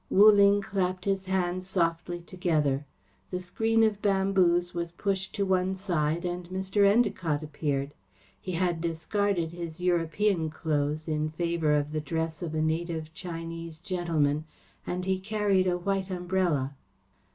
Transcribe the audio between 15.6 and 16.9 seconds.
a white umbrella.